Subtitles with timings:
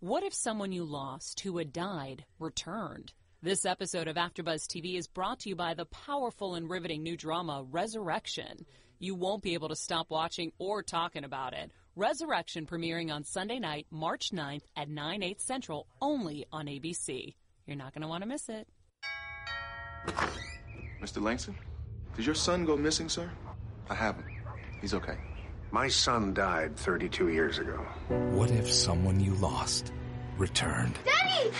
[0.00, 3.12] What if someone you lost who had died returned?
[3.42, 7.16] This episode of AfterBuzz TV is brought to you by the powerful and riveting new
[7.16, 8.64] drama Resurrection.
[9.00, 11.72] You won't be able to stop watching or talking about it.
[11.96, 17.34] Resurrection premiering on Sunday night, March 9th at 9 8 Central, only on ABC.
[17.66, 18.68] You're not going to want to miss it.
[21.02, 21.20] Mr.
[21.20, 21.56] Langston,
[22.14, 23.28] did your son go missing, sir?
[23.90, 24.26] I haven't.
[24.80, 25.18] He's okay.
[25.70, 27.76] My son died 32 years ago.
[28.08, 29.92] What if someone you lost
[30.38, 30.98] returned?
[31.04, 31.50] Daddy!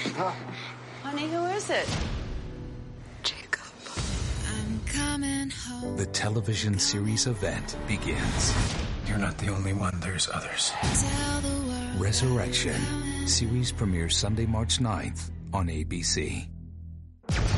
[1.03, 1.87] Honey, who is it?
[3.23, 3.61] Jacob.
[4.49, 5.97] I'm coming home.
[5.97, 8.55] The television series event begins.
[9.07, 10.73] You're not the only one, there's others.
[10.81, 12.01] Tell the world.
[12.01, 12.81] Resurrection.
[13.27, 16.47] Series premieres Sunday, March 9th on ABC.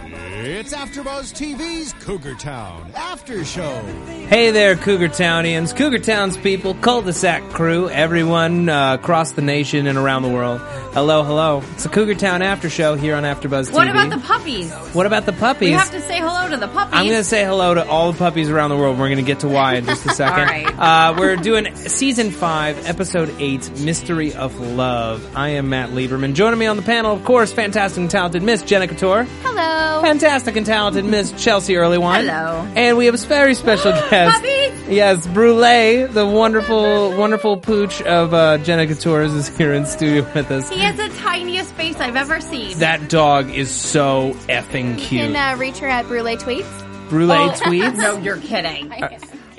[0.00, 3.80] It's AfterBuzz TV's Cougar Town After Show.
[4.28, 9.98] Hey there, Cougar Townians, Cougar Towns people, cul-de-sac crew, everyone uh, across the nation and
[9.98, 10.60] around the world.
[10.92, 11.62] Hello, hello.
[11.72, 13.72] It's the Cougar Town After Show here on AfterBuzz TV.
[13.74, 14.72] What about the puppies?
[14.94, 15.70] What about the puppies?
[15.70, 16.94] We have to say hello to the puppies.
[16.94, 18.98] I'm going to say hello to all the puppies around the world.
[18.98, 20.40] We're going to get to why in just a second.
[20.40, 20.78] All right.
[20.78, 25.36] uh, we're doing season five, episode eight, Mystery of Love.
[25.36, 26.34] I am Matt Lieberman.
[26.34, 29.24] Joining me on the panel, of course, fantastic and talented Miss Jenna Couture.
[29.42, 29.87] Hello.
[30.02, 32.20] Fantastic and talented Miss Chelsea Earlywine.
[32.26, 32.66] Hello.
[32.76, 34.36] And we have a very special guest.
[34.42, 34.88] Puppies!
[34.88, 40.50] Yes, Brulee, the wonderful, wonderful pooch of uh, Jenna Couture's is here in studio with
[40.50, 40.68] us.
[40.70, 42.78] He has the tiniest face I've ever seen.
[42.78, 45.32] That dog is so effing You cute.
[45.32, 47.08] can uh, reach her at Brulee Tweets.
[47.10, 47.96] Brulee Oh, tweets.
[47.96, 48.90] No, you're kidding.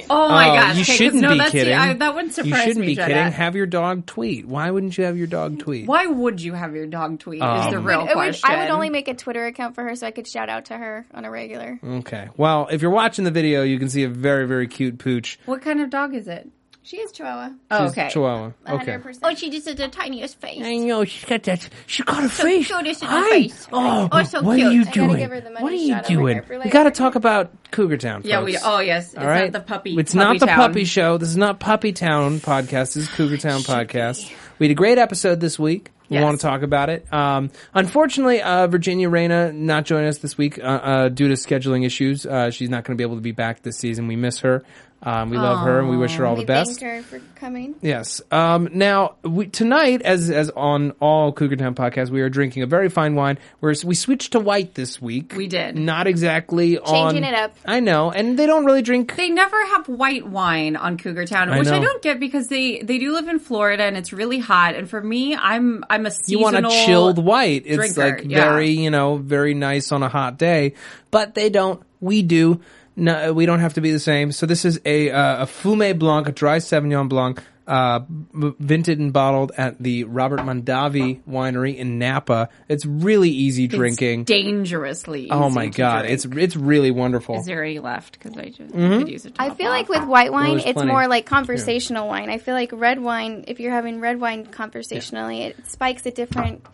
[0.09, 0.75] Oh my Oh, gosh!
[0.75, 1.73] you okay, 'cause shouldn't no, be that's the- kidding.
[1.75, 3.07] I- that wouldn't surprise you shouldn't me, be Jenna.
[3.13, 3.31] kidding.
[3.33, 4.45] Have your dog tweet.
[4.47, 5.87] Why wouldn't you have your dog tweet?
[5.87, 7.37] Why would you have your dog tweet?
[7.39, 8.49] is Um, the real It would- question.
[8.51, 10.77] I would only make a Twitter account for her so I could shout out to
[10.77, 11.79] her on a regular.
[11.85, 12.29] Okay.
[12.37, 15.39] Well, if you're watching the video, you can see a very, very cute pooch.
[15.45, 16.49] What kind of dog is it?
[16.81, 17.49] She is Chihuahua.
[17.69, 18.09] Oh, She's okay.
[18.09, 18.51] Chihuahua.
[18.67, 18.93] Okay.
[18.97, 19.19] 100%.
[19.21, 20.61] Oh, she just has the tiniest face.
[20.63, 21.69] I know she's got that.
[21.85, 22.67] She's got a So face.
[22.67, 23.29] cute, isn't her Hi.
[23.29, 23.67] face?
[23.71, 24.67] Oh, Oh, so what cute.
[24.67, 25.17] are you I gotta doing?
[25.17, 26.41] give her the money What are you shot over doing?
[26.47, 28.21] here We got to talk about Cougar Town.
[28.23, 28.53] Yeah, we.
[28.53, 28.63] folks.
[28.65, 29.51] Oh yes, it's All right.
[29.51, 29.93] not the puppy.
[29.93, 29.99] Show.
[29.99, 30.55] It's puppy not the town.
[30.57, 31.17] puppy show.
[31.17, 32.93] This is not Puppy Town podcast.
[32.93, 34.31] This is Cougar Town podcast.
[34.57, 35.91] We had a great episode this week.
[36.09, 36.23] We Yes.
[36.23, 37.05] want to talk about it.
[37.13, 41.85] Um, unfortunately, uh, Virginia Reyna not joining us this week uh, uh, due to scheduling
[41.85, 42.25] issues.
[42.25, 44.07] Uh, she's not going to be able to be back this season.
[44.07, 44.63] We miss her.
[45.01, 46.79] Um, we love her and we wish her all we the best.
[46.79, 47.75] Thank her for coming.
[47.81, 48.21] Yes.
[48.31, 52.67] Um, now we, tonight, as as on all Cougar Town podcasts, we are drinking a
[52.67, 53.37] very fine wine.
[53.61, 55.33] We're, we switched to white this week.
[55.37, 55.77] We did.
[55.77, 57.55] Not exactly on Changing it up.
[57.65, 59.15] I know, and they don't really drink.
[59.15, 62.81] They never have white wine on Cougar Town, I which I don't get because they
[62.81, 64.75] they do live in Florida and it's really hot.
[64.75, 67.63] And for me, I'm I'm a you want a chilled white.
[67.65, 68.43] It's drinker, like yeah.
[68.43, 70.73] very, you know, very nice on a hot day.
[71.09, 71.81] But they don't.
[72.01, 72.61] We do.
[72.99, 74.31] No, we don't have to be the same.
[74.31, 78.99] So this is a uh, a Fume Blanc, a dry Sauvignon Blanc, uh, b- vinted
[78.99, 82.49] and bottled at the Robert Mondavi Winery in Napa.
[82.67, 84.23] It's really easy It's drinking.
[84.25, 85.29] dangerously.
[85.31, 86.13] oh my to god, drink.
[86.13, 87.35] it's it's really wonderful.
[87.37, 88.13] Is there any left?
[88.19, 88.99] Because I just Mhm.
[88.99, 89.35] could use it.
[89.39, 89.71] I feel off.
[89.73, 90.91] like with white wine, there's it's plenty.
[90.91, 92.29] more like conversational wine.
[92.29, 96.65] I feel like red wine, if you're having red wine conversationally, it spikes a different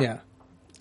[0.00, 0.18] yeah.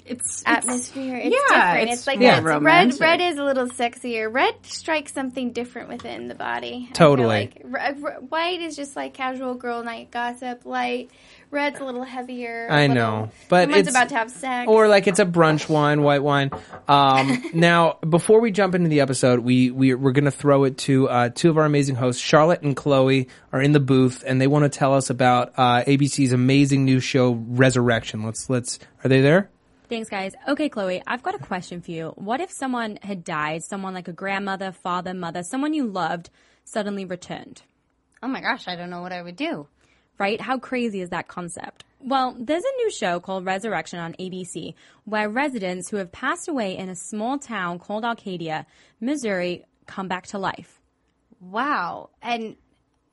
[0.06, 1.18] It's, it's atmosphere.
[1.18, 1.90] It's yeah, different.
[1.92, 2.54] it's It's, like more it's red.
[2.54, 3.00] romantic.
[3.02, 4.34] Red is a little sexier.
[4.34, 6.90] Red strikes something different within the body.
[6.94, 7.28] Totally.
[7.28, 10.66] Like R- r- white is just like casual girl night gossip.
[10.66, 11.12] Light.
[11.52, 12.68] Red's a little heavier.
[12.72, 14.70] I little- know, but it's about to have sex.
[14.70, 16.50] or like it's a brunch wine, white wine.
[16.88, 20.78] Um, now, before we jump into the episode, we, we we're going to throw it
[20.80, 24.40] to uh, two of our amazing hosts, Charlotte and Chloe, are in the booth, and
[24.40, 28.24] they want to tell us about uh, ABC's amazing new show, Resurrection.
[28.24, 28.80] Let's let's.
[29.04, 29.51] Are they there?
[29.92, 30.34] Thanks, guys.
[30.48, 32.14] Okay, Chloe, I've got a question for you.
[32.16, 36.30] What if someone had died, someone like a grandmother, father, mother, someone you loved,
[36.64, 37.64] suddenly returned?
[38.24, 39.68] Oh my gosh, I don't know what I would do.
[40.18, 40.40] Right?
[40.40, 41.84] How crazy is that concept?
[42.00, 46.78] Well, there's a new show called Resurrection on ABC where residents who have passed away
[46.78, 48.66] in a small town called Arcadia,
[49.02, 50.80] Missouri, come back to life.
[51.42, 52.12] Wow.
[52.22, 52.56] And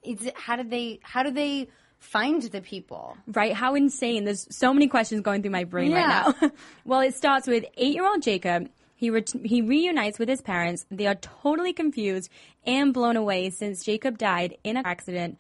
[0.04, 3.16] is it, how did they how do they find the people?
[3.26, 3.52] Right?
[3.54, 4.24] How insane.
[4.24, 6.24] There's so many questions going through my brain Yeah.
[6.26, 6.50] right now.
[6.84, 8.68] well, it starts with eight year old Jacob.
[8.94, 10.84] He, ret- he reunites with his parents.
[10.90, 12.30] They are totally confused
[12.66, 15.38] and blown away since Jacob died in an accident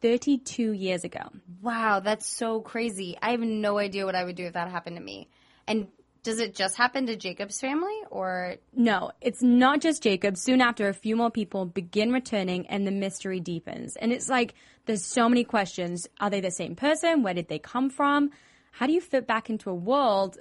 [0.00, 1.20] 32 years ago.
[1.60, 3.16] Wow, that's so crazy.
[3.20, 5.28] I have no idea what I would do if that happened to me.
[5.66, 5.88] And
[6.22, 10.36] does it just happen to Jacob's family or No, it's not just Jacob.
[10.36, 13.96] Soon after, a few more people begin returning and the mystery deepens.
[13.96, 14.54] And it's like,
[14.90, 16.08] there's so many questions.
[16.20, 17.22] Are they the same person?
[17.22, 18.30] Where did they come from?
[18.72, 20.36] How do you fit back into a world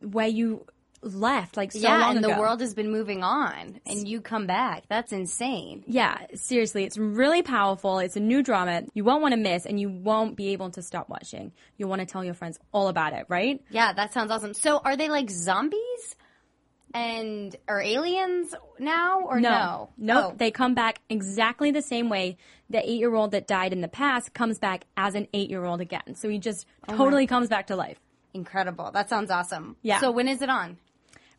[0.00, 0.66] where you
[1.00, 2.34] left like so yeah, long and ago?
[2.34, 4.84] the world has been moving on and you come back.
[4.88, 5.84] That's insane.
[5.86, 7.98] Yeah, seriously, it's really powerful.
[7.98, 10.82] It's a new drama you won't want to miss, and you won't be able to
[10.82, 11.52] stop watching.
[11.78, 13.62] You'll want to tell your friends all about it, right?
[13.70, 14.52] Yeah, that sounds awesome.
[14.52, 16.16] So are they like zombies?
[16.94, 19.90] And are aliens now or no?
[19.98, 20.24] Nope.
[20.32, 20.34] Oh.
[20.36, 22.36] They come back exactly the same way
[22.70, 25.64] the eight year old that died in the past comes back as an eight year
[25.64, 26.14] old again.
[26.14, 27.98] So he just Oh my- totally comes back to life.
[28.32, 28.90] Incredible.
[28.92, 29.76] That sounds awesome.
[29.82, 29.98] Yeah.
[30.00, 30.76] So when is it on?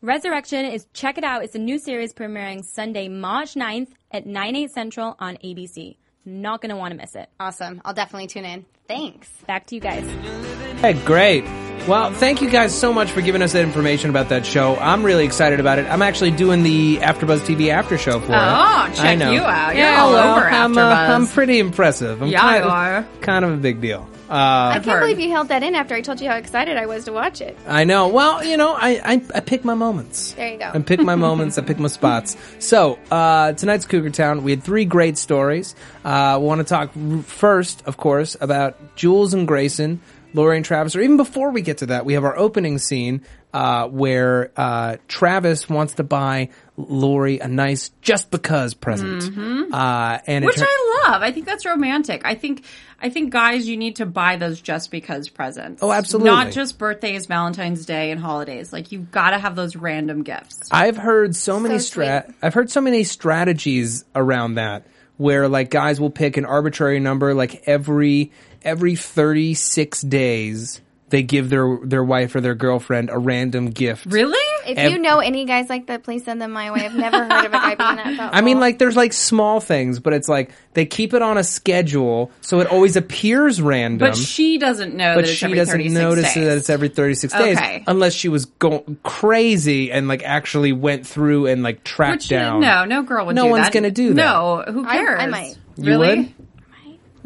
[0.02, 1.44] Resurrection is check it out.
[1.44, 5.96] It's a new series premiering Sunday, March 9th at 9 8 central on ABC.
[6.26, 7.30] Not gonna want to miss it.
[7.40, 7.82] Awesome.
[7.86, 8.66] I'll definitely tune in.
[8.88, 9.30] Thanks.
[9.48, 10.04] Back to you guys.
[10.82, 11.44] Hey, great.
[11.88, 14.76] Well, thank you guys so much for giving us that information about that show.
[14.78, 15.86] I'm really excited about it.
[15.86, 18.36] I'm actually doing the AfterBuzz TV after show for it.
[18.36, 19.32] Oh, check I know.
[19.32, 19.76] you out.
[19.76, 21.10] You're yeah, all well, over I'm, uh, AfterBuzz.
[21.10, 22.24] I'm pretty impressive.
[22.24, 23.06] I'm Yeah, kind, you are.
[23.22, 24.10] kind of a big deal.
[24.28, 24.34] Uh,
[24.74, 27.06] I can't believe you held that in after I told you how excited I was
[27.06, 27.56] to watch it.
[27.68, 28.08] I know.
[28.08, 30.32] Well, you know, I, I, I pick my moments.
[30.34, 30.72] There you go.
[30.74, 31.60] I pick my moments.
[31.60, 32.36] I pick my spots.
[32.58, 35.76] So uh, tonight's Cougar Town, we had three great stories.
[36.04, 40.02] Uh, we want to talk r- first, of course, about Jules and Grayson,
[40.36, 40.96] Lori and Travis.
[40.96, 43.22] Or even before we get to that, we have our opening scene
[43.54, 49.74] uh, where uh, Travis wants to buy Lori a nice just because present, Mhm.
[49.74, 51.22] uh, and Which I love.
[51.22, 52.24] I think that's romantic.
[52.26, 52.64] I think
[53.02, 55.82] I think guys, you need to buy those just because presents.
[55.84, 56.32] Oh, absolutely.
[56.32, 58.74] Not just birthdays, Valentine's Day, and holidays.
[58.74, 60.60] Like you've got to have those random gifts.
[60.72, 62.34] I've heard so many So strat.
[62.42, 64.86] I've heard so many strategies around that
[65.18, 68.32] where like guys will pick an arbitrary number like every
[68.66, 74.08] every 36 days they give their their wife or their girlfriend a random gift.
[74.08, 74.40] Really?
[74.68, 76.84] If Ev- you know any guys like that, please send them my way.
[76.84, 78.30] I've never heard of a guy being that thoughtful.
[78.34, 81.44] I mean like there's like small things but it's like they keep it on a
[81.44, 84.00] schedule so it always appears random.
[84.10, 86.46] But she doesn't know but that it's she every doesn't 36 notice days.
[86.48, 87.84] that it's every 36 days Okay.
[87.86, 92.62] unless she was going crazy and like actually went through and like tracked Which, down.
[92.62, 93.74] no, no girl would No do one's that.
[93.74, 94.16] gonna do that.
[94.16, 95.22] No, who I- cares?
[95.22, 95.56] I might.
[95.78, 96.18] You Really?
[96.18, 96.34] would?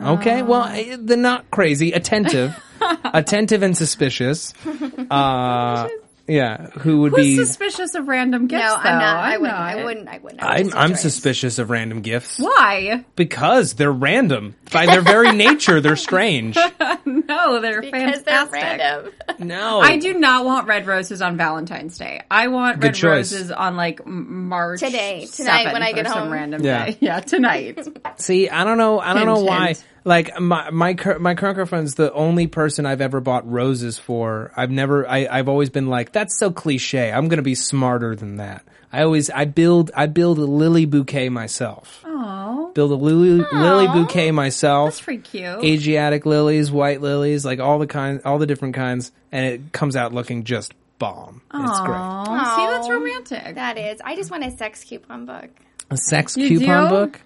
[0.02, 1.92] Okay, well, eh, they're not crazy.
[1.92, 2.56] Attentive,
[3.14, 4.54] attentive and suspicious.
[5.10, 5.88] Uh,
[6.30, 7.36] yeah, who would Who's be?
[7.38, 8.64] suspicious of random gifts?
[8.64, 8.76] no, though?
[8.90, 9.16] I'm not.
[9.18, 9.58] I I'm wouldn't.
[9.58, 9.62] not.
[9.78, 10.08] I wouldn't.
[10.10, 10.44] I wouldn't.
[10.44, 10.98] I I'm, wouldn't I'm try.
[11.00, 13.04] suspicious of random gifts Why?
[13.16, 14.56] because they're random.
[14.72, 16.56] By their very nature, they're strange.
[17.06, 18.54] no, they're Because they're fantastic.
[18.54, 19.14] random.
[19.40, 22.22] No, I do not want red roses on Valentine's Day.
[22.30, 23.34] I want Good red choice.
[23.34, 26.32] roses on like M- March Today, tonight, when I get or some home.
[26.34, 26.86] random Yeah.
[26.86, 26.98] day.
[27.02, 27.80] Yeah, tonight.
[28.22, 29.00] See, I don't know.
[29.00, 29.68] I don't Hint, know why.
[29.68, 29.84] hint.
[30.10, 34.52] Like my my my current girlfriend's the only person I've ever bought roses for.
[34.58, 35.08] I've never.
[35.08, 37.12] I, I've always been like, that's so cliche.
[37.12, 38.64] I'm gonna be smarter than that.
[38.92, 42.04] I always I build I build a lily bouquet myself.
[42.06, 44.90] Oh, Build a lily lily bouquet myself.
[44.90, 45.64] that's pretty cute.
[45.64, 49.96] Asiatic lilies, white lilies, like all the kind, all the different kinds, and it comes
[49.96, 51.42] out looking just bomb.
[51.54, 51.96] It's great.
[52.00, 53.56] Aw, See, that's romantic.
[53.56, 54.02] That is.
[54.04, 55.50] I just want a sex coupon book.
[55.92, 56.90] A sex You coupon do?
[56.90, 57.22] book.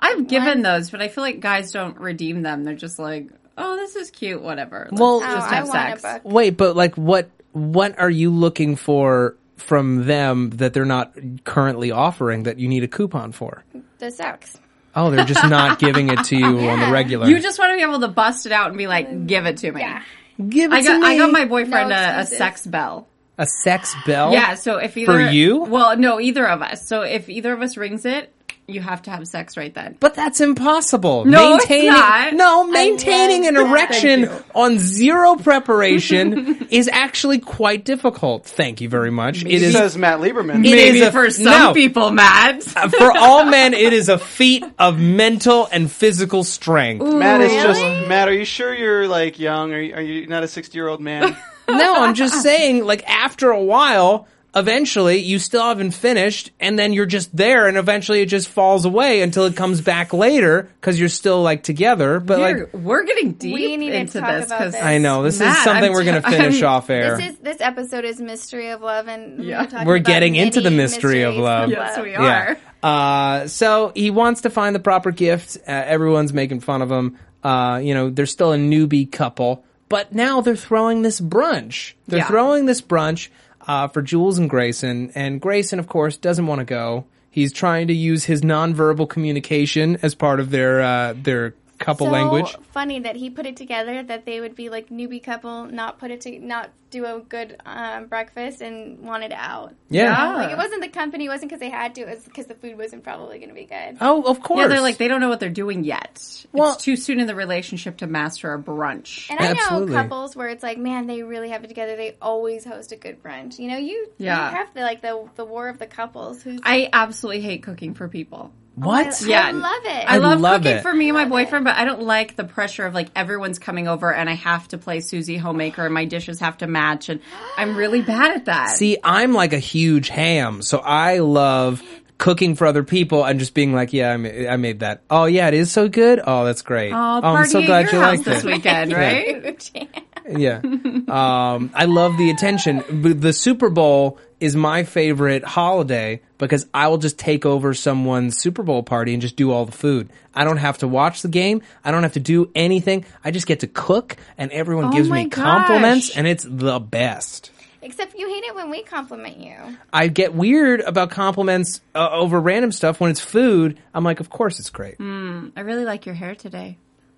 [0.00, 2.64] I've given those, but I feel like guys don't redeem them.
[2.64, 3.28] They're just like,
[3.58, 4.88] oh, this is cute, whatever.
[4.90, 6.02] Let's Well- just Oh, I have want a sex.
[6.22, 6.32] book.
[6.32, 11.12] Wait, but like, what what are you looking for from them that they're not
[11.44, 13.64] currently offering that you need a coupon for?
[13.98, 14.56] The sex.
[14.94, 17.28] Oh, they're just not giving it to you on the regular.
[17.28, 19.58] You just want to be able to bust it out and be like, give it
[19.58, 19.80] to me.
[19.80, 20.02] Yeah.
[20.48, 21.06] give it I to got, me.
[21.08, 22.38] I got my boyfriend No a, a excuses.
[22.38, 23.08] sex bell.
[23.36, 24.32] a sex bell.
[24.32, 25.58] Yeah, so if either For you?
[25.64, 26.86] well, no, either of us.
[26.86, 28.32] So if either of us rings it,
[28.70, 29.96] you have to have sex right then.
[30.00, 31.24] But that's impossible.
[31.24, 32.34] No, it's maintaining, not.
[32.34, 33.66] No, maintaining an that.
[33.70, 38.46] erection on zero preparation is actually quite difficult.
[38.46, 39.42] Thank you very much.
[39.44, 40.60] It is says Matt Lieberman.
[40.64, 41.74] It is Maybe a- for some no.
[41.74, 42.66] people, Matt.
[42.80, 43.74] Uh, for all men.
[43.74, 47.04] It is a feat of mental and physical strength.
[47.04, 48.28] Matt is just Matt.
[48.28, 49.72] Are you sure you're like young?
[49.72, 51.36] Are you, are you not a sixty year old man?
[51.68, 56.92] No, I'm just saying, like, after a while, eventually you still haven't finished, and then
[56.92, 60.98] you're just there, and eventually it just falls away until it comes back later because
[60.98, 62.20] you're still, like, together.
[62.20, 64.82] But, We're, like, we're getting deep We need to into talk this about because this.
[64.82, 67.16] I know, this is Matt, something I'm we're going to t- finish I'm- off air.
[67.16, 69.62] This is this episode is mystery of love, and Yeah.
[69.62, 71.70] we're, talking We're about getting into the many mystery of mysteries love.
[71.70, 72.56] Yes, we Yeah.
[72.82, 73.42] are.
[73.42, 75.58] Uh, so he wants to find the proper gift.
[75.66, 77.18] Uh, everyone's making fun of him.
[77.44, 81.92] Uh, you know, they're still a newbie couple, but now they're throwing this brunch.
[82.08, 82.26] They're Yeah.
[82.26, 83.28] throwing this brunch
[83.66, 87.04] uh, for Jules and Grayson, and Grayson, of course, doesn't want to go.
[87.30, 92.12] He's trying to use his nonverbal communication as part of their uh, their couple so
[92.12, 92.56] language.
[92.72, 96.10] funny that he put it together that they would be like newbie couple, not put
[96.10, 99.72] it to not do a good um, breakfast and wanted out.
[99.88, 100.34] Yeah.
[100.34, 102.54] like it wasn't the company, it wasn't because they had to, it was because the
[102.54, 103.96] food wasn't probably going to be good.
[104.00, 104.60] Oh, of course.
[104.60, 106.10] Yeah, they're like they don't know what they're doing yet.
[106.52, 109.30] it's too soon in the relationship to master a brunch.
[109.30, 111.96] And I know couples where it's like, man, they really have it together.
[111.96, 113.58] They always host a good brunch.
[113.58, 114.50] You know, you, Yeah.
[114.50, 116.42] you have the like the the war of the couples.
[116.42, 118.52] Who's I absolutely hate cooking for people.
[118.78, 119.22] Oh, what?
[119.22, 119.46] I, Yeah.
[119.46, 120.04] I love it.
[120.10, 120.82] I, love, love cooking it.
[120.82, 123.88] for me and my boyfriend, but I don't like the pressure of like everyone's coming
[123.88, 127.20] over and I have to play Susie homemaker and my dishes have to match and
[127.56, 128.70] I'm really bad at that.
[128.76, 131.82] See, I'm like a huge ham, so I love
[132.18, 135.00] cooking for other people and just being like, yeah, I made, I made that.
[135.10, 136.20] Oh, yeah, it is so good.
[136.22, 136.92] Oh, that's great.
[136.92, 138.46] Oh, I'm party so at glad your you house liked this it.
[138.46, 138.98] weekend, Yeah.
[138.98, 139.70] right?
[140.38, 140.60] Yeah.
[141.08, 142.84] Um, I love the attention.
[143.02, 148.38] But The Super Bowl is my favorite holiday because I will just take over someone's
[148.38, 150.10] Super Bowl party and just do all the food.
[150.34, 151.62] I don't have to watch the game.
[151.84, 153.04] I don't have to do anything.
[153.24, 156.16] I just get to cook and everyone Oh gives my me compliments gosh.
[156.16, 157.50] and it's the best.
[157.82, 159.56] Except you hate it when we compliment you.
[159.92, 163.78] I get weird about compliments uh, over random stuff when it's food.
[163.94, 164.98] I'm like, of course it's great.
[164.98, 166.76] Mm, I really like your hair today.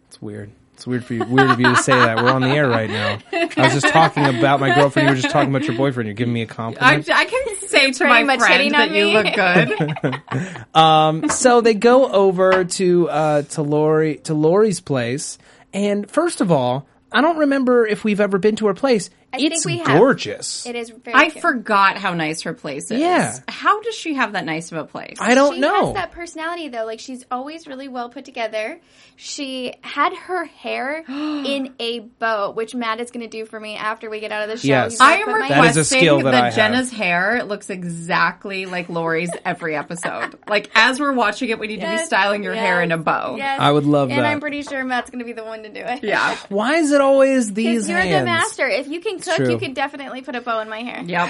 [0.09, 0.50] It's weird.
[0.75, 1.25] It's weird for you.
[1.25, 2.17] Weird of you to say that.
[2.17, 3.19] We're on the air right now.
[3.33, 5.09] I was just talking about my girlfriend.
[5.09, 6.09] You were just talking about your boyfriend.
[6.09, 7.11] You're giving me a I, compliment.
[7.11, 9.12] I can say to pretty my much friend hitting that on you me.
[9.12, 10.75] look good.
[10.75, 15.38] um, so they go over to uh, to Lori to Lori's place,
[15.73, 19.11] and first of all, I don't remember if we've ever been to her place.
[19.33, 19.99] I it's think we have.
[19.99, 20.67] gorgeous.
[20.67, 21.43] It is very I cute.
[21.43, 23.01] forgot how nice her place is.
[23.01, 23.39] Yeah.
[23.49, 25.17] How does she have that nice of a place?
[25.21, 25.87] I don't she know.
[25.87, 26.85] has that personality though.
[26.85, 28.81] Like she's always really well put together.
[29.17, 33.77] She had her hair in a bow, which Matt is going to do for me
[33.77, 34.69] after we get out of the show.
[34.69, 35.01] Yes.
[35.01, 36.55] I am put That is a requesting skill that that, I have.
[36.55, 40.39] Jenna's hair looks exactly like Lori's every episode.
[40.49, 43.37] like as we're watching it, we need to be styling your hair in a bow.
[43.37, 43.61] Yes.
[43.61, 44.25] I would love and that.
[44.25, 46.03] And I'm pretty sure Matt's going to be the one to do it.
[46.05, 46.37] Yeah.
[46.49, 48.21] Why is it always Because these you're hands?
[48.21, 48.67] the master.
[48.69, 49.50] If you can cook, true.
[49.50, 51.02] you can definitely put a bow in my hair.
[51.05, 51.29] Yep.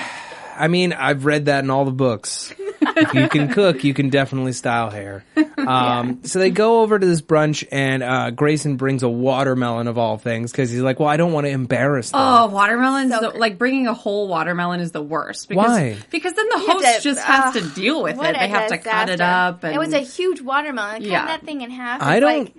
[0.55, 2.53] I mean, I've read that in all the books.
[2.59, 5.25] if you can cook, you can definitely style hair.
[5.63, 9.97] Um, So they go over to this brunch, and uh, Grayson brings a watermelon of
[9.97, 13.11] all things because he's like, "Well, I don't want to embarrass them." Oh, watermelons!
[13.11, 15.49] the, like bringing a whole watermelon is the worst.
[15.49, 15.97] Because, Why?
[16.11, 18.21] Because then the You host to- just has to deal with it.
[18.37, 19.63] They have to cut it up.
[19.63, 21.03] And it was a huge watermelon.
[21.03, 21.27] Cut Yeah.
[21.27, 22.03] that thing in half.
[22.03, 22.45] I don't.
[22.47, 22.55] Like,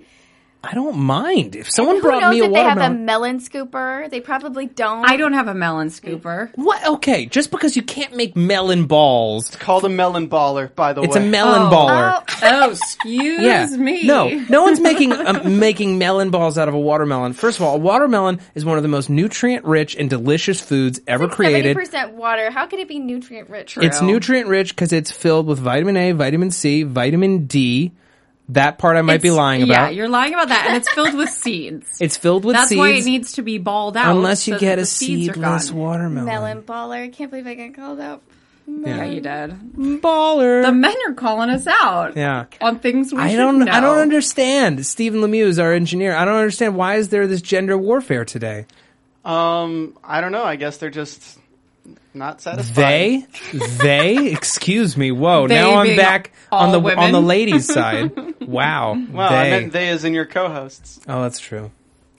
[0.70, 3.38] I don't mind if someone who brought knows me a if they have a melon
[3.38, 4.08] scooper?
[4.08, 5.08] They probably don't.
[5.08, 6.50] I don't have a melon scooper.
[6.54, 6.84] What?
[6.86, 11.02] Okay, just because you can't make melon balls, It's called a melon baller, by the
[11.02, 11.06] way.
[11.06, 11.26] it's way.
[11.26, 11.70] a melon Oh.
[11.70, 12.20] baller.
[12.46, 13.66] Oh, excuse Yeah.
[13.76, 14.02] me.
[14.04, 17.32] No, no one's making um, making melon balls out of a watermelon.
[17.32, 21.00] First of all, a watermelon is one of the most nutrient rich and delicious foods
[21.06, 21.76] ever Seventy created.
[21.76, 22.50] percent water.
[22.50, 23.76] How could it be nutrient rich?
[23.80, 27.92] It's nutrient rich because it's filled with vitamin A, vitamin C, vitamin D.
[28.50, 29.94] That part I might be It's- lying Yeah, about.
[29.94, 31.86] you're lying about that, and it's filled with seeds.
[32.00, 32.60] It's filled with seeds.
[32.60, 32.78] That's seeds.
[32.78, 34.14] why it needs to be balled out.
[34.14, 36.26] unless you so get a the seeds are seedless watermelon.
[36.26, 37.02] melon baller.
[37.04, 38.22] I can't believe I got called out.
[38.66, 39.50] Yeah, you did.
[40.02, 40.62] Baller.
[40.62, 42.46] The men are calling us out yeah.
[42.62, 43.58] on things we I should don't.
[43.58, 43.70] know.
[43.72, 44.86] I don't understand.
[44.86, 46.14] Stephen Lemieux is our engineer.
[46.14, 48.64] I don't understand why is there this gender warfare today.
[49.24, 50.44] Um, I don't know.
[50.44, 51.38] I guess they're just
[52.14, 52.74] not satisfied.
[52.74, 53.26] They,
[53.80, 54.32] they.
[54.32, 55.10] Excuse me.
[55.12, 55.48] Whoa.
[55.48, 57.04] They now I'm back on the women.
[57.04, 58.12] on the ladies' side.
[58.40, 58.92] Wow.
[59.10, 59.36] Well, they.
[59.36, 61.00] I meant they as in your co-hosts.
[61.08, 61.70] oh, that's true.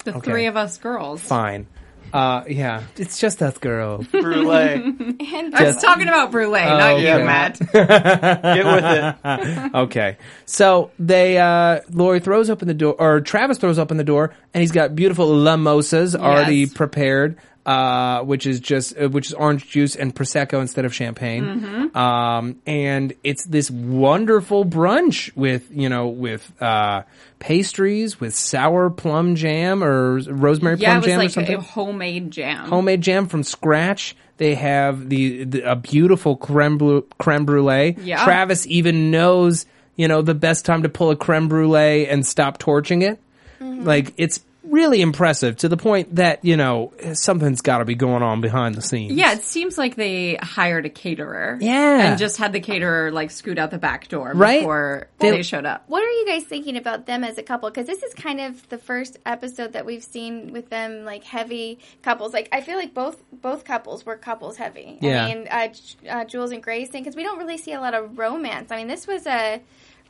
[0.04, 0.32] The Okay.
[0.32, 1.22] three of us girls.
[1.22, 1.68] Fine.
[2.14, 2.84] Uh, yeah.
[2.96, 4.08] It's just us girls.
[4.08, 4.94] Brulee.
[5.36, 7.24] And I was talking about brulee, not Oh, you, okay.
[7.26, 7.60] Matt.
[7.74, 9.76] Get with it.
[9.76, 10.18] okay.
[10.46, 14.62] So they, uh, Lori throws open the door, or Travis throws open the door, and
[14.62, 19.96] he's got beautiful lamosas already prepared, uh, which is just, uh, which is orange juice
[19.96, 21.44] and Prosecco instead of champagne.
[21.44, 21.98] Mm-hmm.
[21.98, 27.04] Um, and it's this wonderful brunch with, you know, with, uh,
[27.40, 31.60] pastries, with sour plum jam or rosemary Yeah, plum it was jam or like something
[31.62, 32.68] homemade jam.
[32.68, 34.16] homemade jam from scratch.
[34.38, 37.96] They have the, the a beautiful creme bru- creme brulee.
[38.02, 38.24] Yeah.
[38.26, 42.58] Travis even knows, you know, the best time to pull a creme brulee and stop
[42.58, 43.20] torching it.
[43.62, 48.24] Like it's really impressive to the point that you know something's got to be going
[48.24, 49.14] on behind the scenes.
[49.14, 51.58] Yeah, it seems like they hired a caterer.
[51.62, 52.10] Yeah.
[52.10, 54.60] And just had the caterer like scoot out the back door Right?
[54.60, 55.84] before They- they, showed up.
[55.88, 57.70] What are you guys thinking about them as a couple?
[57.70, 61.80] Because this is kind of the first episode that we've seen with them like heavy
[62.04, 62.34] couples.
[62.34, 64.98] Like I feel like both both couples were couples heavy.
[65.02, 65.26] Yeah.
[65.26, 67.94] I mean, uh, J- uh, Jules and Grayson, because we don't really see a lot
[67.94, 68.72] of romance.
[68.72, 69.62] I mean, this was a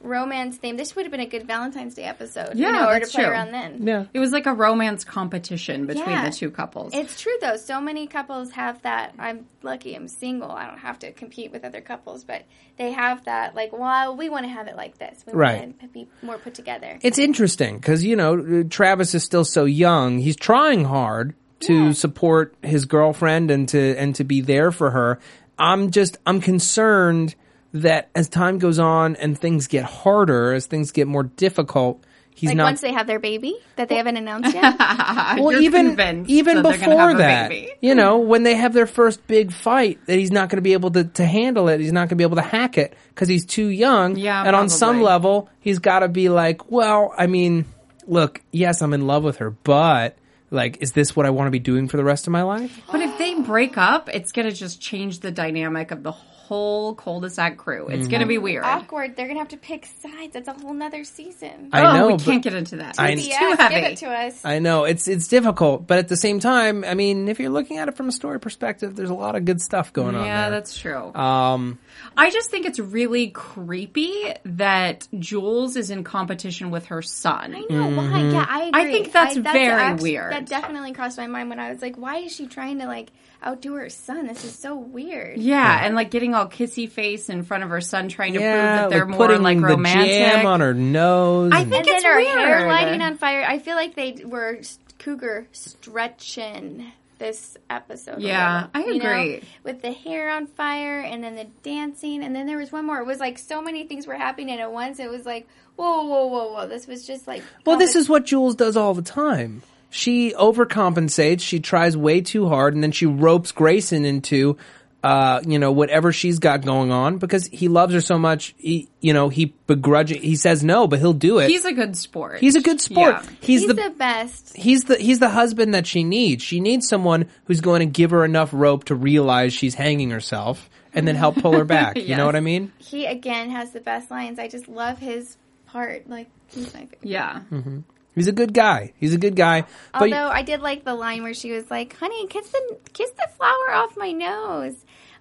[0.01, 0.77] romance theme.
[0.77, 2.55] This would have been a good Valentine's Day episode.
[2.55, 3.33] Yeah, you know, or that's to play true.
[3.33, 3.85] around then.
[3.87, 4.05] Yeah.
[4.13, 6.29] It was like a romance competition between Yeah.
[6.29, 6.93] the two couples.
[6.93, 7.57] It's true though.
[7.57, 9.13] So many couples have that.
[9.17, 9.95] I'm lucky.
[9.95, 10.51] I'm single.
[10.51, 12.43] I don't have to compete with other couples, but
[12.77, 13.55] they have that.
[13.55, 15.23] Like, well, we want to have it like this.
[15.25, 15.59] We Right.
[15.59, 16.99] want to be more put together.
[17.01, 20.19] It's interesting because you know Travis is still so young.
[20.19, 25.19] He's trying hard to support his girlfriend and to and to be there for her.
[25.57, 27.33] I'm just I'm concerned
[27.75, 32.01] that as time goes on and things get harder, as things get more difficult,
[32.34, 32.63] he's like not.
[32.65, 34.77] once they have their baby that they haven't announced yet.
[34.79, 37.74] well, You're even even that before have a that, baby.
[37.82, 40.72] you know, when they have their first big fight, that he's not going to be
[40.72, 41.82] able to, to handle it.
[41.82, 44.15] He's not going to be able to hack it because he's too young.
[44.15, 47.65] Yeah, and on some level, he's got to be like, well, I mean,
[48.08, 50.17] look, yes, I'm in love with her, but
[50.50, 52.82] like, is this what I want to be doing for the rest of my life?
[52.89, 56.13] But if they break up, it's going to just change the dynamic of the
[56.47, 57.87] whole cul-de-sac crew.
[57.87, 58.11] It's Mhm.
[58.11, 58.63] going to be weird.
[58.65, 59.15] Awkward.
[59.15, 60.33] They're gonna have to pick sides.
[60.33, 61.69] That's a whole nother season.
[61.73, 62.95] I oh, know, we can't get into that.
[62.99, 63.75] I- It's too heavy.
[63.75, 64.45] Give it to us.
[64.45, 67.77] I know it's it's difficult, but at the same time, I mean, if you're looking
[67.77, 70.25] at it from a story perspective, there's a lot of good stuff going on.
[70.25, 71.13] yeah, that's true.
[71.15, 71.79] Um,
[72.17, 77.55] I just think it's really creepy that Jules is in competition with her son.
[77.55, 78.03] I know why.
[78.05, 78.31] Mm-hmm.
[78.31, 80.31] Yeah, I I think that's very actually- weird.
[80.31, 83.11] That definitely crossed my mind when I was like, "Why is she trying to like
[83.45, 84.27] outdo her son?
[84.27, 87.81] This is so weird." Yeah, and like getting all kissy face in front of her
[87.81, 90.09] son, trying to prove that they're like more putting like the romantic.
[90.09, 91.51] jam on her nose.
[91.53, 92.37] I think and it's then her weird.
[92.37, 93.43] hair lighting on fire.
[93.47, 94.59] I feel like they were
[94.99, 98.22] cougar stretching this episode.
[98.22, 99.43] Yeah, little, I you know, agree.
[99.63, 103.00] with the hair on fire, and then the dancing, and then there was one more.
[103.00, 105.00] It was like so many things were happening at once.
[105.00, 106.67] It was like, whoa, whoa, whoa, whoa.
[106.67, 109.62] This was just like, Well, this is what Jules does all the time.
[109.89, 111.41] She overcompensates.
[111.41, 114.57] She tries way too hard, and then she ropes Grayson into,
[115.05, 118.55] uh, you know, whatever she's got going on because he loves her so much.
[118.57, 120.19] He, you know, he begrudging.
[120.19, 121.47] He says no, but he'll do it.
[121.47, 122.39] He's a good sport.
[122.39, 123.17] He's a good sport.
[123.21, 123.29] Yeah.
[123.39, 124.57] He's, he's the, the best.
[124.57, 126.43] he's the he's the husband that she needs.
[126.43, 130.71] She needs someone who's going to give her enough rope to realize she's hanging herself,
[130.91, 131.97] and then help pull her back.
[132.05, 132.71] You know what I mean?
[132.80, 134.39] He again has the best lines.
[134.39, 136.10] I just love his part.
[136.10, 136.99] Like he's my favorite.
[137.03, 137.41] Yeah.
[137.41, 137.82] hmm
[138.15, 138.93] He's a good guy.
[138.97, 139.65] He's a good guy.
[139.93, 143.12] But Although I did like the line where she was like, "Honey, kiss the kiss
[143.12, 144.75] the flower off my nose."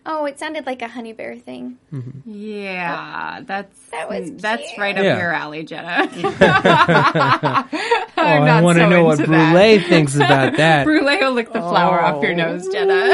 [0.06, 1.78] Oh, it sounded like a honey bear thing.
[1.90, 2.30] Mm-hmm.
[2.30, 4.78] Yeah, that's That was that's cute.
[4.78, 5.16] right up Yeah.
[5.18, 6.08] your alley, Jenna.
[6.12, 6.24] oh,
[8.16, 9.52] I'm I not want to so know what into that.
[9.52, 10.84] Brulee thinks about that.
[10.86, 12.36] Brulee will lick the flower off your oh.
[12.36, 13.08] nose, Jenna.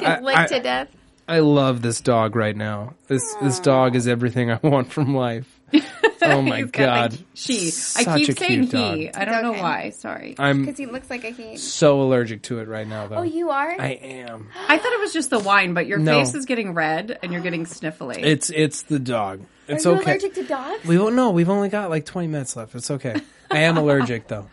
[0.00, 0.88] Get licked I- to death.
[1.28, 2.94] I love this dog right now.
[3.06, 5.59] This this dog is everything I want from life.
[6.22, 7.12] Oh my god.
[7.12, 7.72] the she.
[7.96, 8.96] I keep a saying cute dog.
[8.96, 9.12] he.
[9.14, 9.88] I don't know why.
[9.90, 10.34] Sorry.
[10.38, 11.56] I'm Because he looks like a he.
[11.56, 13.16] so allergic to it right now though.
[13.16, 13.70] Oh, you are?
[13.80, 14.48] I am.
[14.68, 16.18] I thought it was just the wine, but your No.
[16.18, 18.18] face is getting red and you're getting sniffly.
[18.22, 19.40] It's it's the dog.
[19.66, 20.10] It's are you okay.
[20.12, 20.84] allergic to dogs?
[20.86, 22.74] We won't no, we've only got like 20 minutes left.
[22.74, 23.16] It's okay.
[23.50, 24.46] I am allergic though.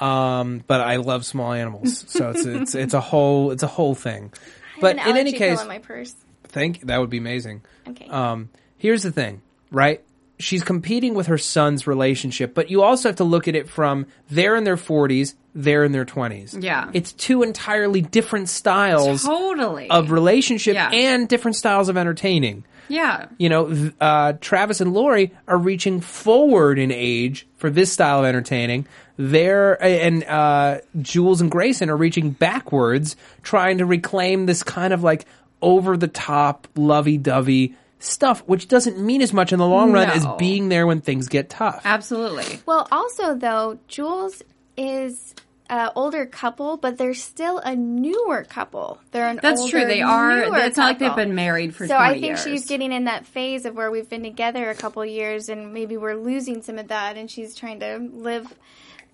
[0.00, 2.04] Um, but I love small animals.
[2.08, 4.32] So it's it's it's a whole it's a whole thing.
[4.76, 6.14] I But an in any case, in my purse.
[6.44, 7.62] Think that would be amazing.
[7.88, 8.06] Okay.
[8.08, 10.02] Um, here's the thing, right?
[10.40, 14.06] She's competing with her son's relationship, but you also have to look at it from
[14.30, 16.62] they're in their 40s, they're in their 20s.
[16.62, 16.90] Yeah.
[16.92, 20.90] It's two entirely different styles totally of relationship Yeah.
[20.90, 22.64] and different styles of entertaining.
[22.88, 23.26] Yeah.
[23.38, 28.24] You know, uh, Travis and Lori are reaching forward in age for this style of
[28.24, 28.86] entertaining.
[29.16, 35.02] They're and uh, Jules and Grayson are reaching backwards, trying to reclaim this kind of
[35.04, 35.24] like
[35.62, 40.10] over the top, lovey dovey stuff, which doesn't mean as much in the long run
[40.10, 41.82] as being there when things get tough.
[41.84, 42.60] Absolutely.
[42.66, 44.42] Well, also though, Jules
[44.76, 45.34] is
[45.68, 48.98] an older couple, but they're still a newer couple.
[49.12, 49.84] They're an That's older, true.
[49.86, 50.46] They are.
[50.46, 52.42] newer It's not like they've been married for So 20 I think years.
[52.42, 55.96] she's getting in that phase of where we've been together a couple years, and maybe
[55.96, 58.52] we're losing some of that, and she's trying to live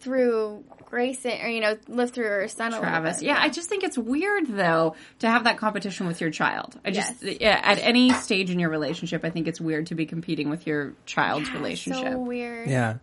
[0.00, 3.18] through Grayson, or you know, live through her son a little Travis.
[3.18, 3.26] bit.
[3.26, 6.78] Yeah, I just think it's weird though to have that competition with your child.
[6.84, 10.06] I just yeah, at any stage in your relationship, I think it's weird to be
[10.06, 12.12] competing with your child's relationship.
[12.12, 12.70] So weird.
[12.70, 12.98] Yeah.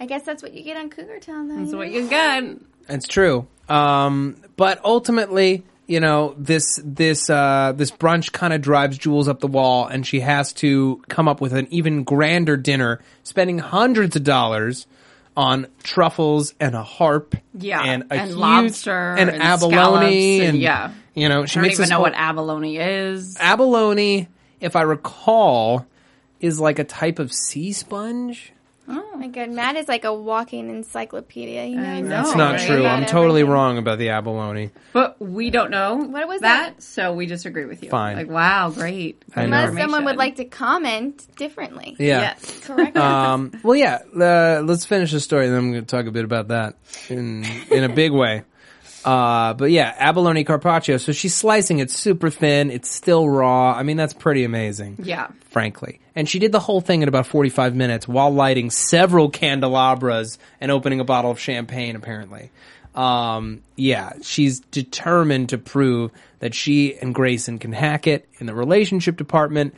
[0.00, 1.56] I guess that's what you get on Cougar Town, though.
[1.56, 2.44] That's what you get.
[2.88, 3.46] It's true.
[3.68, 9.40] Um, but ultimately, you know, this this uh, this brunch kind of drives Jules up
[9.40, 14.14] the wall, and she has to come up with an even grander dinner, spending hundreds
[14.14, 14.86] of dollars
[15.38, 20.48] on truffles and a harp, Yeah, and a and huge, lobster and, and abalone, and,
[20.48, 20.90] and- yeah.
[21.14, 23.36] you know, she I don't even know whole- what abalone is.
[23.38, 24.26] abalone.
[24.60, 25.86] If I recall,
[26.40, 28.52] is like a type of sea sponge.
[28.90, 31.64] Oh my god, Matt is like a walking encyclopedia.
[31.64, 32.76] He knows That's not about true.
[32.78, 33.08] I'm everything.
[33.12, 34.70] totally wrong about the abalone.
[34.94, 37.90] But we don't know What was that, so we disagree with you.
[37.90, 38.16] Fine.
[38.16, 39.22] Like, wow, great.
[39.36, 39.58] I know.
[39.58, 41.96] Unless someone would like to comment differently.
[41.98, 42.20] Yeah.
[42.20, 42.96] Yes, correct.
[43.08, 43.98] Um, well, yeah.
[44.14, 46.76] Uh, let's finish the story, and then I'm going to talk a bit about that
[47.08, 48.42] in in a big way.
[49.04, 50.96] Uh, but yeah, abalone carpaccio.
[50.96, 52.70] So she's slicing it super thin.
[52.70, 53.72] It's still raw.
[53.72, 54.96] I mean, that's pretty amazing.
[55.02, 55.28] Yeah.
[55.50, 56.00] Frankly.
[56.14, 60.70] And she did the whole thing in about 45 minutes while lighting several candelabras and
[60.70, 62.50] opening a bottle of champagne, apparently.
[62.94, 68.54] Um, yeah, she's determined to prove that she and Grayson can hack it in the
[68.54, 69.74] relationship department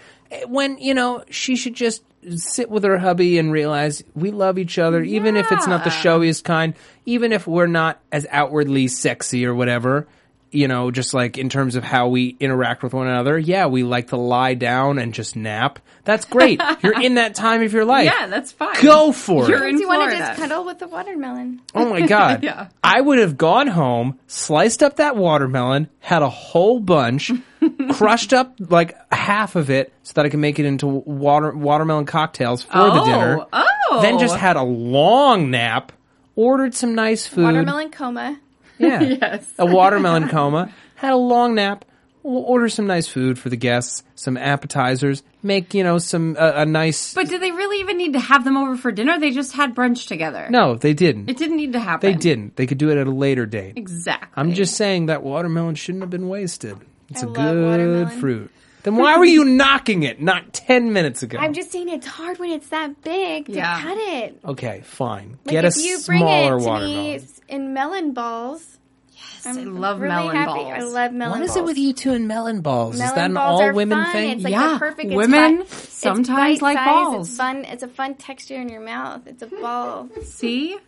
[0.47, 2.03] when, you know, she should just
[2.37, 5.91] sit with her hubby and realize we love each other, even if it's not the
[5.91, 6.75] showiest kind,
[7.07, 10.07] even if we're not as outwardly sexy or whatever,
[10.51, 13.39] you know, just like in terms of how we interact with one another.
[13.39, 15.79] Yeah, we like to lie down and just nap.
[16.05, 16.61] That's great.
[16.83, 18.07] You're in that time of your life.
[18.07, 18.75] Yeah, that's fine.
[18.83, 19.71] Go for You're it.
[19.71, 20.27] in Do you want to Florida.
[20.37, 21.63] just cuddle with the watermelon?
[21.75, 22.43] Oh my god.
[22.45, 22.69] Yeah.
[22.85, 27.31] I would have gone home, sliced up that watermelon, had a whole bunch,
[27.93, 32.07] crushed up like half of it so that I can make it into water watermelon
[32.07, 33.47] cocktails for the Oh, dinner.
[33.53, 34.01] oh.
[34.03, 35.93] Then just had a long nap,
[36.37, 37.45] ordered some nice food.
[37.45, 38.39] Watermelon coma.
[38.79, 39.01] Yeah.
[39.21, 39.53] yes.
[39.59, 41.85] A watermelon coma, had a long nap.
[42.23, 46.53] We'll order some nice food for the guests, some appetizers, make, you know, some uh,
[46.55, 49.19] a nice But did they really even need to have them over for dinner?
[49.19, 50.47] They just had brunch together.
[50.51, 51.31] No, they didn't.
[51.31, 52.13] It didn't need to happen.
[52.13, 52.57] They didn't.
[52.57, 53.73] They could do it at a later date.
[53.77, 54.29] Exactly.
[54.37, 56.77] I'm just saying that watermelon shouldn't have been wasted.
[57.11, 58.21] It's I a love good watermelon.
[58.21, 58.51] fruit.
[58.83, 61.37] Then why were you knocking it not 10 minutes ago?
[61.39, 63.79] I'm just saying it's hard when it's that big to Yeah.
[63.83, 64.41] cut it.
[64.43, 65.37] okay, fine.
[65.45, 66.95] Like Get a if you bring smaller it to watermelon.
[67.05, 68.79] me s- in melon balls.
[69.13, 70.51] Yes, I'm I love really melon happy.
[70.65, 70.73] balls.
[70.73, 71.51] I love melon What balls.
[71.51, 72.95] is it with you two and melon balls?
[72.95, 74.13] is Melon that an balls all are women fun.
[74.13, 74.31] thing?
[74.31, 74.73] It's like Yeah.
[74.73, 75.07] the perfect.
[75.09, 77.29] It's Women bite- it's sometimes like bite-sized, balls.
[77.29, 77.65] It's fun.
[77.67, 79.27] It's a fun texture in your mouth.
[79.27, 80.09] It's a ball.
[80.23, 80.79] See?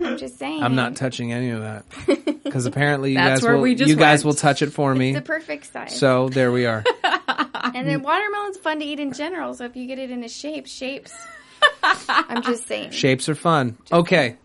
[0.00, 0.62] I'm just saying.
[0.62, 1.84] I'm not touching any of that
[2.44, 3.62] because apparently you That's guys where will.
[3.62, 4.34] we just you guys went.
[4.36, 5.10] will touch it for me.
[5.10, 5.98] It's the perfect size.
[5.98, 6.84] So there we are.
[7.04, 9.54] and then watermelon's fun to eat in general.
[9.54, 11.12] So if you get it in a shape, shapes.
[12.08, 12.90] I'm just saying.
[12.92, 13.76] Shapes are fun.
[13.92, 14.36] Okay.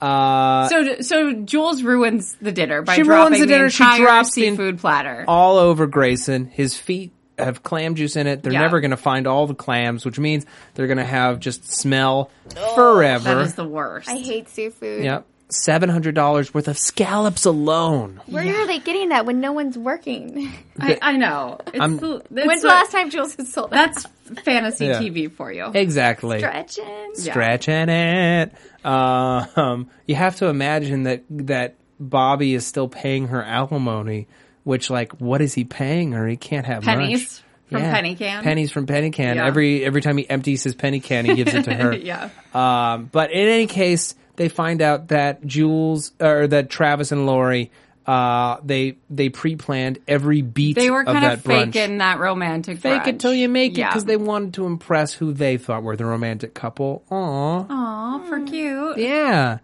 [0.00, 3.70] Uh, So, so Jules ruins the dinner by She dropping ruins the dinner.
[3.70, 5.24] She entire drops the- seafood platter.
[5.28, 6.46] all over Grayson.
[6.46, 7.12] His feet
[7.44, 8.42] have clam juice in it.
[8.42, 8.60] They're Yeah.
[8.60, 12.30] never going to find all the clams, which means they're going to have just smell
[12.74, 13.24] forever.
[13.34, 14.08] That is the worst.
[14.08, 15.04] I hate seafood.
[15.04, 15.26] Yep.
[15.52, 18.20] Seven hundred dollars worth of scallops alone.
[18.26, 20.52] Where are they getting that when no one's working?
[20.78, 21.58] I, I know.
[21.66, 23.92] It's I'm- the- it's When's the the- last time Jules has sold that?
[23.94, 25.00] That's fantasy Yeah.
[25.00, 25.68] TV for you.
[25.74, 26.38] Exactly.
[26.38, 26.84] Stretching.
[27.16, 27.32] Yeah.
[27.32, 28.52] Stretching it.
[28.84, 34.28] Um, you have to imagine that that Bobby is still paying her alimony.
[34.64, 36.26] Which, like, what is he paying her?
[36.26, 37.80] He can't have Pennies much.
[37.80, 38.42] from Penny Can.
[38.42, 39.36] Pennies from penny can.
[39.36, 39.46] Yeah.
[39.46, 41.92] Every every time he empties his penny can, he gives it to her.
[41.96, 42.28] Yeah.
[42.52, 47.70] Um, but in any case, they find out that Jules or that Travis and Lori,
[48.06, 51.72] uh, they they pre-planned every beat They were kind of that of brunch.
[51.74, 55.32] faking that romantic Fake it till you make it because they wanted to impress who
[55.32, 57.02] they thought were the romantic couple.
[57.10, 57.66] Aww.
[57.70, 58.98] Aw, for cute.
[58.98, 59.58] Yeah.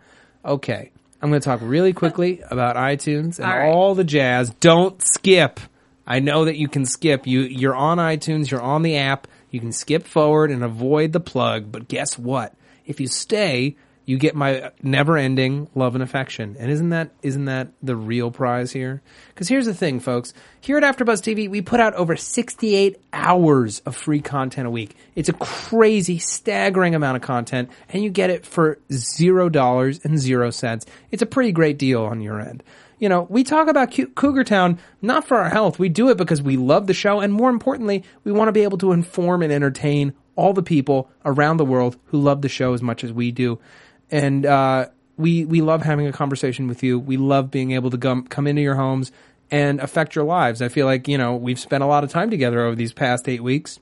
[0.44, 0.92] Okay.
[1.22, 3.68] I'm going to talk really quickly about iTunes and All right.
[3.68, 4.50] all the jazz.
[4.60, 5.60] Don't skip.
[6.06, 7.26] I know that you can skip.
[7.26, 9.26] You you're on iTunes, you're on the app.
[9.50, 12.54] You can skip forward and avoid the plug, but guess what?
[12.84, 13.76] If you stay,
[14.06, 16.56] you get my never-ending love and affection.
[16.58, 19.02] And isn't that isn't that the real prize here?
[19.34, 20.32] Cuz here's the thing, folks.
[20.60, 24.96] Here at AfterBuzz TV, we put out over 68 hours of free content a week.
[25.16, 30.18] It's a crazy, staggering amount of content, and you get it for zero dollars and
[30.18, 30.86] zero cents.
[31.10, 32.62] It's a pretty great deal on your end.
[32.98, 35.78] You know, we talk about Cou- Cougar Town not for our health.
[35.78, 38.62] We do it because we love the show, and more importantly, we want to be
[38.62, 42.72] able to inform and entertain all the people around the world who love the show
[42.72, 43.58] as much as we do.
[44.10, 46.98] And uh, we we love having a conversation with you.
[46.98, 49.12] We love being able to come come into your homes
[49.50, 50.62] and affect your lives.
[50.62, 53.28] I feel like you know we've spent a lot of time together over these past
[53.28, 53.80] eight weeks.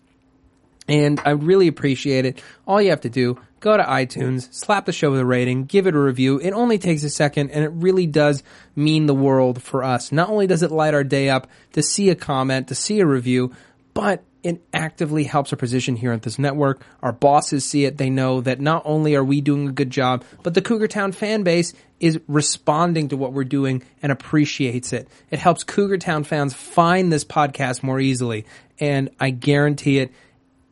[0.87, 2.43] And I really appreciate it.
[2.67, 5.87] All you have to do, go to iTunes, slap the show with a rating, give
[5.87, 6.39] it a review.
[6.39, 8.43] It only takes a second and it really does
[8.77, 10.13] mean the world for us.
[10.13, 13.07] Not only does it light our day up to see a comment, to see a
[13.07, 13.55] review,
[13.95, 16.83] but it actively helps our position here at this network.
[17.03, 17.97] Our bosses see it.
[17.97, 21.13] They know that not only are we doing a good job, but the Cougar Town
[21.13, 25.09] fan base is responding to what we're doing and appreciates it.
[25.31, 28.45] It helps Cougar Town fans find this podcast more easily.
[28.79, 30.13] And I guarantee it,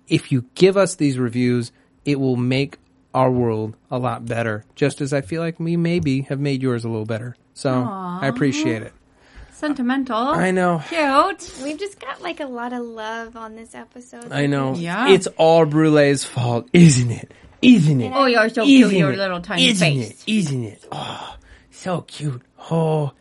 [0.07, 1.73] if you give us these reviews,
[2.05, 2.77] it will make
[3.15, 4.67] our world a lot better.
[4.75, 7.37] Just as I feel like we maybe have made yours a little better.
[7.55, 8.93] So I appreciate it.
[9.63, 10.17] Sentimental.
[10.17, 10.83] I know.
[10.89, 11.55] Cute.
[11.63, 14.33] We've just got like a lot of love on this episode.
[14.33, 14.75] I know.
[14.75, 15.09] Yeah.
[15.11, 17.31] It's all Brulee's fault, isn't it?
[17.63, 18.13] Isn't it?
[18.13, 19.19] Oh, you're so Isn't cute, your it?
[19.19, 19.77] little tiny face.
[19.77, 20.25] Isn't face.
[20.27, 20.33] It?
[20.33, 20.85] Isn't it?
[20.91, 21.37] Oh,
[21.71, 22.43] so cute.
[22.73, 23.13] Oh.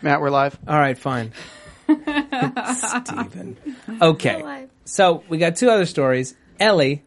[0.00, 0.58] Matt, we're live.
[0.66, 1.32] All right, fine.
[1.88, 3.58] Steven.
[4.00, 4.66] Okay.
[4.86, 6.34] So we got two other stories.
[6.58, 7.04] Ellie.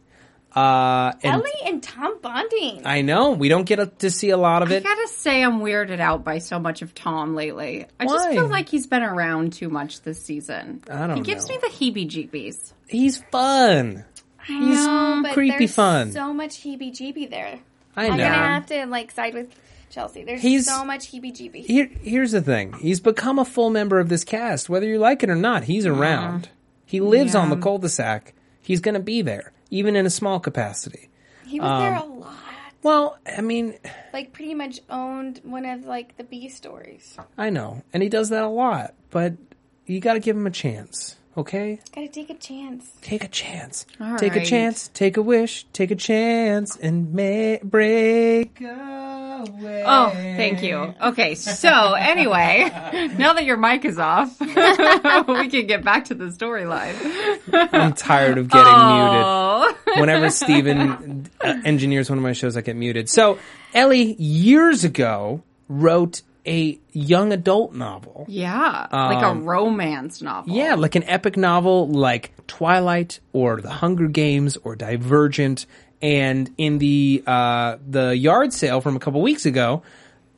[0.56, 2.82] Uh, and Ellie and Tom bonding.
[2.86, 4.86] I know we don't get to see a lot of it.
[4.86, 7.86] I gotta say, I'm weirded out by so much of Tom lately.
[8.00, 10.84] I just feel like he's been around too much this season.
[10.90, 11.56] I don't He gives know.
[11.56, 12.74] me the heebie-jeebies.
[12.90, 14.04] He's fun.
[14.42, 16.12] I He's know, but creepy there's fun.
[16.12, 17.60] So much heebie-jeebie there.
[17.96, 18.14] I know.
[18.14, 19.54] I'm gonna have to like side with
[19.90, 20.24] Chelsea.
[20.24, 21.66] There's He's- so much heebie-jeebie.
[21.66, 22.74] Here, here's the thing.
[22.74, 25.64] He's become a full member of this cast, whether you like it or not.
[25.66, 26.50] He's around.
[26.86, 28.34] He lives on the cul-de-sac.
[28.62, 31.10] He's going to be there, even in a small capacity.
[31.46, 32.36] He was there a Um, lot.
[32.84, 33.78] Well, I mean,
[34.14, 37.18] Like pretty much owned one of like the B stories.
[37.38, 39.34] I know, and he does that a lot, but
[39.86, 41.80] you got to give him a chance, okay?
[41.96, 42.92] Gotta take a chance.
[43.02, 43.86] Take a chance.
[44.00, 44.90] All take a chance.
[44.94, 45.66] Take a wish.
[45.74, 49.84] Take a chance and may break away.
[49.86, 50.94] Oh, thank you.
[51.02, 52.70] Okay, so anyway,
[53.18, 54.48] now that your mic is off, we
[55.50, 56.96] can get back to the storyline.
[57.74, 59.74] I'm tired of getting Oh.
[59.86, 60.00] muted.
[60.02, 63.10] Whenever Steven uh, engineers one of my shows, I get muted.
[63.10, 63.40] So,
[63.74, 68.26] Ellie, years ago, wrote a young adult novel.
[68.28, 70.54] Yeah, like a Um, romance novel.
[70.56, 75.66] Yeah, like an epic novel like Twilight or The Hunger Games or Divergent.
[76.02, 79.84] And in the uh, the yard sale from a couple weeks ago,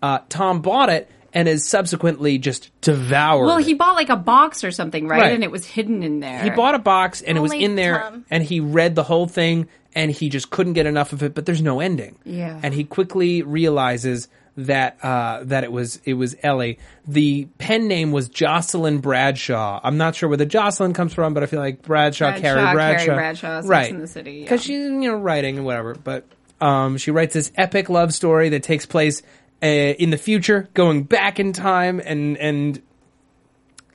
[0.02, 3.66] uh, Tom bought it and has subsequently just devoured Well, it.
[3.66, 5.22] he bought like a box or something, right?
[5.22, 5.34] Right.
[5.34, 6.44] And it was hidden in there.
[6.44, 8.26] He bought a box and it was in there Tom.
[8.30, 11.46] and he read the whole thing and he just couldn't get enough of it, but
[11.46, 12.18] there's no ending.
[12.26, 12.60] Yeah.
[12.62, 16.80] And he quickly realizes that uh, that it was it was Ellie.
[17.08, 19.80] The pen name was Jocelyn Bradshaw.
[19.84, 22.62] I'm not sure where the Jocelyn comes from, but I feel like Bradshaw, Bradshaw, Carrie
[22.62, 23.92] Carrie Bradshaw, Bradshaw, right?
[23.92, 24.44] and the City, yeah.
[24.44, 25.96] because she's you know writing and whatever.
[25.96, 26.26] But
[26.62, 29.22] um, she writes this epic love story that takes place
[29.62, 32.82] uh, in the future, going back in time, and and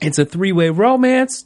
[0.01, 1.45] it's a three way romance,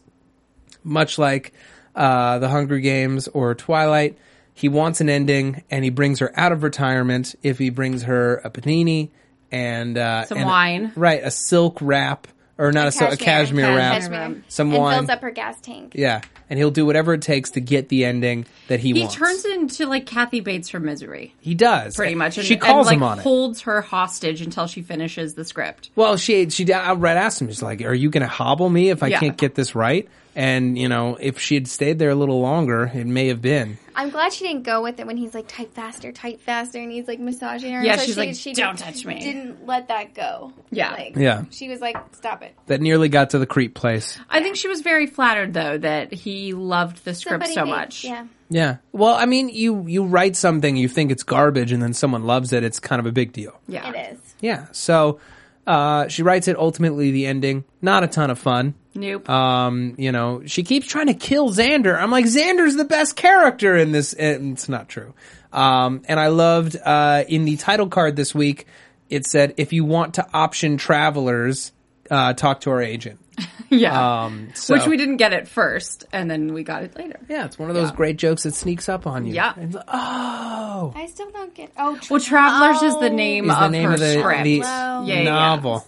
[0.84, 1.54] much like
[1.96, 4.18] uh, the Hunger Games or Twilight.
[4.54, 7.36] He wants an ending, and he brings her out of retirement.
[7.44, 9.10] If he brings her a panini
[9.52, 10.92] and uh, Some and- wine.
[10.96, 11.22] right?
[11.24, 14.44] A silk wrap, or not a, silk, a cashmere wrap, Cashmere.
[14.48, 15.94] some and wine, fills up her gas tank.
[15.96, 19.16] yeah, and he'll do whatever it takes to get the ending that he, He wants.
[19.16, 21.34] He turns into like Kathy Bates from Misery.
[21.42, 22.38] he does Pretty much.
[22.38, 23.24] And, she calls and, him like, on it.
[23.24, 25.90] holds her hostage until she finishes the script.
[25.96, 29.02] Well, she she outright asked him, she's like, "Are you going to hobble me if
[29.02, 29.20] I Yeah.
[29.20, 32.92] can't get this right?" And you know, if she had stayed there a little longer,
[32.94, 33.78] it may have been.
[33.96, 36.92] I'm glad she didn't go with it when he's like type faster, type faster, and
[36.92, 37.84] he's like massaging her.
[37.84, 40.52] Yeah, So she's she, like, she "Don't did- touch me." Didn't let that go.
[40.72, 40.92] Yeah.
[40.92, 41.44] like, Yeah.
[41.52, 44.18] She was like, "Stop it." That nearly got to the creep place.
[44.30, 47.72] I think she was very flattered though that he loved the script Somebody so made-
[47.72, 48.04] much.
[48.04, 48.26] Yeah.
[48.50, 48.78] Yeah.
[48.92, 52.52] Well, I mean, you you write something, you think it's garbage, and then someone loves
[52.54, 52.64] it.
[52.64, 53.60] It's kind of a big deal.
[53.68, 53.88] Yeah.
[53.92, 54.20] It is.
[54.42, 54.66] Yeah.
[54.72, 55.20] So
[55.68, 56.58] uh, she writes it.
[56.58, 58.74] Ultimately, the ending not a ton of fun.
[58.96, 59.28] Nope.
[59.30, 62.00] Um, you know, she keeps trying to kill Xander.
[62.00, 64.14] I'm like, Xander's the best character in this.
[64.14, 65.14] And it's not true.
[65.52, 68.68] Um, and I loved uh, in the title card this week.
[69.10, 71.72] It said, "If you want to option travelers,
[72.10, 73.20] uh, talk to our agent."
[73.70, 74.24] yeah.
[74.26, 77.20] Um, so- Which we didn't get at first, and then we got it later.
[77.30, 79.34] Yeah, it's one of those great jokes that sneaks up on you.
[79.34, 79.54] Yeah.
[79.56, 81.72] And, oh, I still don't get.
[81.78, 84.44] Oh, Well, Travelers is the name is of the name her of the, script.
[84.44, 85.80] the Yeah, yeah, yeah.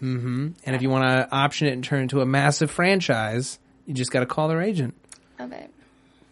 [0.00, 0.20] Novel.
[0.20, 3.58] hmm And if you want to option it and turn it into a massive franchise,
[3.86, 4.94] you just got to call their agent.
[5.38, 5.70] Love it.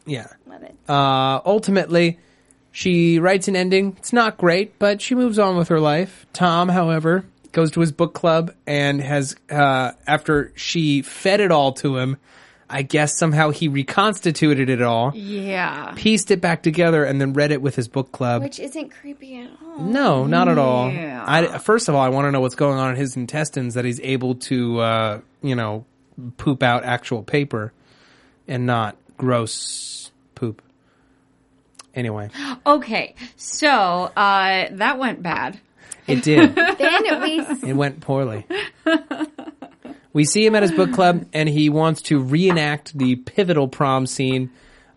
[0.06, 0.26] Yeah.
[0.46, 0.74] Love it.
[0.88, 2.18] Uh, ultimately,
[2.72, 3.96] she writes an ending.
[3.98, 6.26] It's not great, but she moves on with her life.
[6.32, 11.72] Tom, however, goes to his book club and has, uh, after she fed it all
[11.74, 12.16] to him,
[12.72, 15.92] I guess somehow he reconstituted it all, Yeah.
[15.96, 18.42] pieced it back together, and then read it with his book club.
[18.42, 19.78] Which isn't creepy at all.
[19.84, 20.90] No, not at all.
[20.90, 21.22] Yeah.
[21.26, 23.84] I, first of all, I want to know what's going on in his intestines that
[23.84, 25.84] he's able to, uh, you know,
[26.38, 27.72] poop out actual paper
[28.48, 30.62] and not gross poop.
[31.94, 32.30] Anyway,
[32.66, 35.60] Okay, so uh, that went bad.
[36.06, 36.54] it did.
[36.78, 37.68] Then we.
[37.68, 38.46] it went poorly.
[40.12, 44.06] We see him at his book club, and he wants to reenact the pivotal prom
[44.06, 44.50] scene.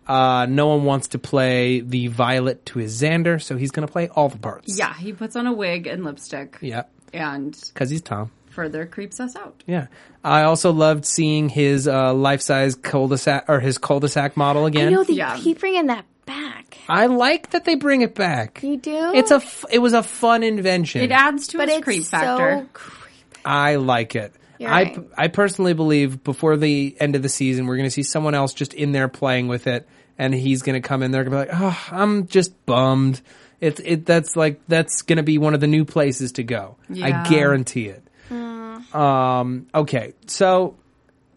[0.06, 3.92] Uh, no one wants to play the Violet to his Xander, so he's going to
[3.92, 4.78] play all the parts.
[4.78, 6.58] Yeah, he puts on a wig and lipstick.
[6.60, 8.30] Yeah, And because he's Tom.
[8.50, 9.64] further creeps us out.
[9.66, 9.86] Yeah.
[10.22, 14.92] I also loved seeing his uh, life-size cul-de-sac or his cul-de-sac model I again.
[14.92, 15.36] know they Yeah.
[15.38, 16.78] keep bringing that back.
[16.88, 18.62] I like that they bring it back.
[18.62, 19.12] You do.
[19.14, 21.00] It's a f- it was a fun invention.
[21.02, 22.68] It adds to but his it's creep so factor.
[22.72, 23.12] creepy.
[23.44, 24.32] I like it.
[24.58, 24.98] You're I right.
[25.16, 28.54] I personally believe before the end of the season we're going to see someone else
[28.54, 29.88] just in there playing with it
[30.18, 33.20] and he's going to come in there and be like, "Oh, I'm just bummed."
[33.60, 36.76] It's it that's like that's going to be one of the new places to go.
[36.88, 37.24] Yeah.
[37.24, 38.02] I guarantee it.
[38.94, 39.66] Um.
[39.74, 40.14] Okay.
[40.26, 40.76] So,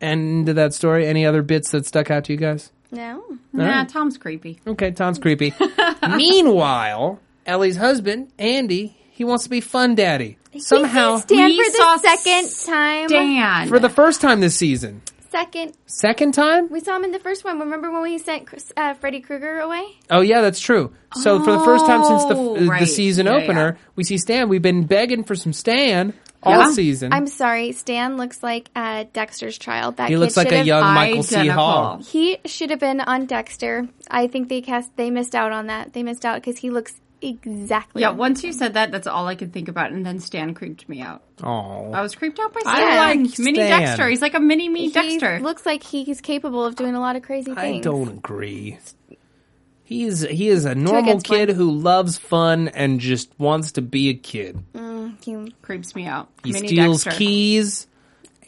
[0.01, 1.07] end of that story.
[1.07, 2.71] Any other bits that stuck out to you guys?
[2.91, 3.23] No.
[3.53, 3.89] Nah, right.
[3.89, 4.59] Tom's creepy.
[4.65, 5.53] Okay, Tom's creepy.
[6.15, 10.37] Meanwhile, Ellie's husband, Andy, he wants to be fun daddy.
[10.59, 13.07] Somehow, Stand We for saw the second time.
[13.09, 13.67] Dan.
[13.67, 15.01] for the first time this season.
[15.29, 15.73] Second.
[15.87, 16.69] Second time?
[16.69, 17.59] We saw him in the first one.
[17.59, 19.83] Remember when we sent Chris- uh, Freddy Krueger away?
[20.09, 20.93] Oh yeah, that's true.
[21.15, 22.87] So for the first time since the Oh, uh, the right.
[22.87, 24.47] season Yeah, opener, we see Stan.
[24.47, 26.71] We've been begging for some Stan all Yeah.
[26.71, 27.11] season.
[27.13, 29.97] I'm sorry, Stan looks like uh, Dexter's child.
[29.97, 31.35] That he kid looks like should a have- young Michael C.
[31.35, 31.63] Identical.
[31.63, 31.99] Hall.
[32.09, 33.87] He should have been on Dexter.
[34.09, 34.95] I think they cast.
[34.95, 35.91] They missed out on that.
[35.93, 38.01] They missed out because he looks exactly.
[38.01, 40.87] Yeah, once you said that, that's all I could think about, and then Stan creeped
[40.89, 41.21] me out.
[41.43, 42.97] Oh, I was creeped out by I Stan.
[43.23, 43.81] like mini Stan.
[43.81, 44.09] Dexter.
[44.09, 45.39] He's like a mini me He Dexter.
[45.39, 47.85] looks like he's capable of doing a lot of crazy things.
[47.85, 48.77] I don't agree.
[49.83, 51.39] He's he is a normal against one.
[51.39, 54.59] kid who loves fun and just wants to be a kid.
[54.73, 56.29] Mm, he- creeps me out.
[56.43, 57.17] He mini steals Dexter.
[57.17, 57.87] keys,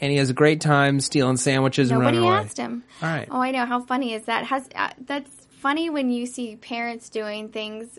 [0.00, 2.44] and he has a great time stealing sandwiches and nobody running away.
[2.44, 2.84] asked him.
[3.02, 3.26] All right.
[3.28, 3.66] Oh, I know.
[3.66, 4.44] How funny is that?
[4.44, 7.98] Has uh, that's funny when you see parents doing things,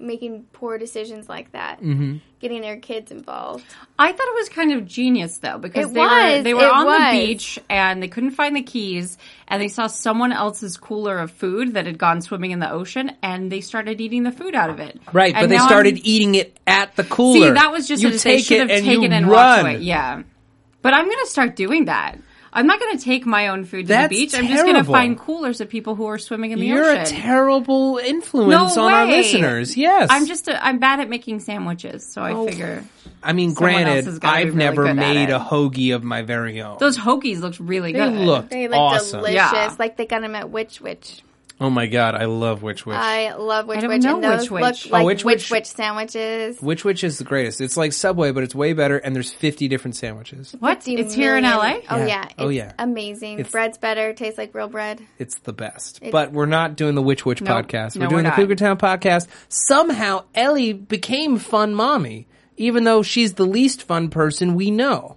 [0.00, 2.16] making poor decisions like that, Mm-hmm.
[2.40, 3.64] getting their kids involved.
[3.98, 6.72] I thought it was kind of genius though because It they were they were it
[6.72, 6.98] on was.
[6.98, 11.30] the beach and they couldn't find the keys and they saw someone else's cooler of
[11.30, 14.70] food that had gone swimming in the ocean and they started eating the food out
[14.70, 14.98] of it.
[15.12, 17.48] Right, And but they started I'm- eating it at the cooler.
[17.48, 19.26] See, that was just you a, they take should it have and taken you and
[19.28, 19.32] run.
[19.34, 19.78] walked away.
[19.84, 20.22] Yeah,
[20.82, 22.18] but I'm gonna start doing that.
[22.52, 24.34] I'm not going to take my own food to That's the beach.
[24.34, 26.84] I'm just going to find coolers of people who are swimming in the ocean.
[26.84, 29.76] You're a terrible influence no on our listeners.
[29.76, 32.46] Yes, I'm just a, I'm bad at making sandwiches, so I Oh.
[32.48, 32.84] figure
[33.22, 36.22] I mean, someone granted, has gotta be I've really never made a hoagie of my
[36.22, 36.78] very own.
[36.80, 38.12] those hoagies looked really They good.
[38.14, 39.18] looked They look awesome.
[39.20, 39.74] delicious, Yeah.
[39.78, 41.22] like they got them at Which Wich.
[41.62, 42.96] Oh my god, I love Which Wich.
[42.96, 44.84] I love Witch I don't Witch, know and those Which Wich.
[44.86, 46.58] look Oh, like Which Wich Witch- Witch sandwiches.
[46.60, 47.60] Which Wich is the greatest.
[47.60, 50.56] It's like Subway, but it's way better, and there's 50 different sandwiches.
[50.58, 50.78] What?
[50.82, 51.82] 50 It's here in million- LA?
[51.90, 52.06] Oh Yeah.
[52.06, 52.28] yeah.
[52.38, 52.72] Oh, yeah.
[52.78, 53.40] Amazing.
[53.40, 54.14] It's- Bread's better.
[54.14, 55.02] Tastes like real bread.
[55.18, 55.98] It's the best.
[55.98, 57.66] It's- but we're not doing the Which Wich Nope.
[57.66, 57.94] podcast.
[57.96, 58.36] We're doing we're the not.
[58.36, 59.26] Cougar Town podcast.
[59.50, 65.16] Somehow Ellie became fun mommy, even though she's the least fun person we know.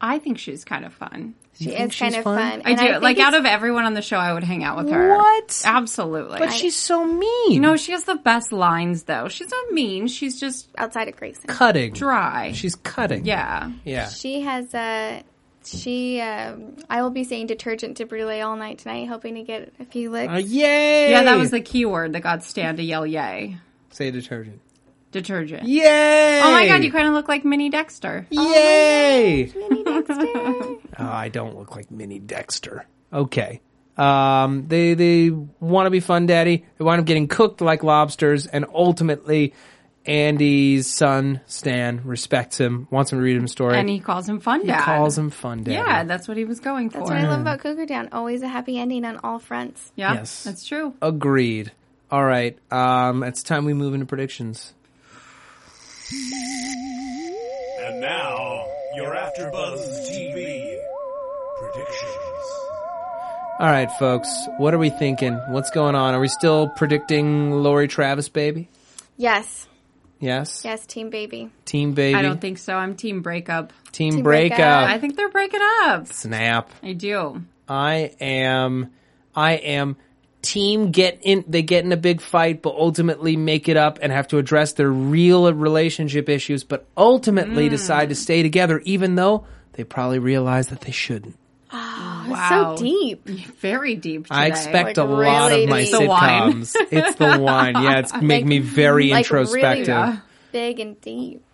[0.00, 1.34] I think she's kind of fun.
[1.64, 2.38] She think is kind she's of fun?
[2.38, 2.62] fun.
[2.64, 2.86] I and do.
[2.86, 5.14] think like out of everyone on the show, I would hang out with her.
[5.16, 5.62] What?
[5.64, 6.38] Absolutely.
[6.38, 7.60] But she's so mean.
[7.60, 9.28] no, she has the best lines though.
[9.28, 10.06] She's not mean.
[10.06, 11.44] She's just outside of Grayson.
[11.48, 11.92] cutting.
[11.92, 12.52] dry.
[12.52, 13.24] She's cutting.
[13.26, 13.70] yeah.
[13.84, 14.08] Yeah.
[14.08, 15.22] She has uh
[15.64, 19.72] she um I will be saying detergent to brulee all night tonight, hoping to get
[19.78, 20.32] a few licks.
[20.32, 21.10] Uh, yay!
[21.10, 23.58] Yeah, that was the key word that got Stan to yell yay.
[23.90, 24.60] Say detergent.
[25.12, 25.66] Detergent.
[25.66, 26.40] Yay!
[26.42, 28.26] Oh my god, you kind of look like Mini Dexter.
[28.30, 29.52] Yay!
[29.54, 30.16] Mini Dexter.
[30.24, 32.86] Oh, I don't look like Mini Dexter.
[33.12, 33.60] Okay.
[33.96, 36.64] Um, they they want to be fun daddy.
[36.78, 39.52] They wind up getting cooked like lobsters, and ultimately,
[40.06, 43.76] Andy's son Stan respects him, wants him to read him a story.
[43.76, 44.82] And he calls him Fun He Dad.
[44.82, 45.76] calls him fun daddy.
[45.76, 46.98] Yeah, that's what he was going for.
[46.98, 48.08] That's what I love about Cougar Town.
[48.12, 49.92] Always a happy ending on all fronts.
[49.96, 50.44] Yeah, Yes.
[50.44, 50.94] that's true.
[51.02, 51.72] Agreed.
[52.10, 52.58] All right.
[52.72, 54.72] Um, it's time we move into predictions.
[56.12, 60.76] And now, your AfterBuzz TV
[61.58, 62.16] predictions.
[63.60, 64.28] All right, folks.
[64.58, 65.34] What are we thinking?
[65.50, 66.14] What's going on?
[66.14, 68.68] Are we still predicting Laurie Travis, baby?
[69.16, 69.68] Yes.
[70.18, 70.62] Yes.
[70.64, 71.50] Yes, team baby.
[71.64, 72.16] Team baby.
[72.18, 72.74] I don't think so.
[72.74, 73.72] I'm team breakup.
[73.92, 74.56] Team, Team breakup.
[74.58, 74.88] breakup.
[74.90, 76.08] I think they're breaking up.
[76.08, 76.70] Snap.
[76.82, 77.42] I do.
[77.68, 78.90] I am
[79.34, 79.96] I am
[80.42, 84.10] team get in they get in a big fight but ultimately make it up and
[84.10, 87.70] have to address their real relationship issues but ultimately Mm.
[87.70, 91.36] decide to stay together even though they probably realize that they shouldn't.
[91.72, 92.74] Wow.
[92.76, 93.26] So deep.
[93.60, 94.24] Very deep.
[94.24, 94.34] Today.
[94.34, 95.94] I expect Like, a lot of my deep.
[95.94, 96.76] Sitcoms.
[96.90, 97.74] it's the wine.
[97.74, 100.20] Yeah, it's make me very like really introspective.
[100.52, 101.44] Big and deep.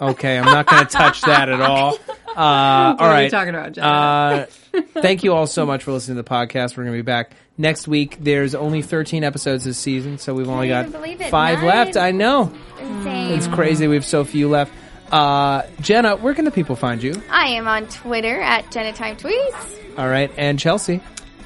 [0.00, 1.98] Okay, I'm not going to touch that at all.
[2.28, 3.86] Uh, all What are you talking about, Jenna?
[3.88, 4.46] Uh,
[5.02, 6.76] thank you all so much for listening to the podcast.
[6.76, 8.16] We're going to be back next week.
[8.20, 11.30] There's only 13 episodes this season, so we've only Can't got even believe it.
[11.32, 11.66] five Nine.
[11.66, 11.96] left.
[11.96, 12.52] I know.
[12.78, 13.32] Insane.
[13.32, 13.88] It's crazy.
[13.88, 14.72] We have so few left.
[15.10, 17.20] Uh, Jenna, where can the people find you?
[17.28, 19.98] I am on Twitter at Jenna Time Tweets.
[19.98, 20.30] All right.
[20.36, 21.00] And Chelsea.